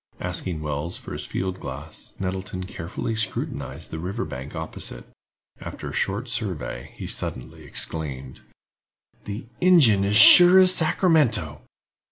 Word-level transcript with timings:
Asking 0.19 0.61
Wells 0.63 0.97
for 0.97 1.13
his 1.13 1.27
field 1.27 1.59
glass, 1.59 2.15
Nettleton 2.19 2.63
carefully 2.63 3.13
scrutinized 3.13 3.91
the 3.91 3.99
river's 3.99 4.29
bank 4.29 4.55
opposite. 4.55 5.05
After 5.59 5.91
a 5.91 5.93
short 5.93 6.27
survey 6.27 6.93
he 6.97 7.05
suddenly 7.05 7.63
exclaimed: 7.63 8.41
"The 9.25 9.45
Ingen, 9.61 10.03
as 10.03 10.15
sure 10.15 10.57
as 10.57 10.73
Sacramento!" 10.73 11.61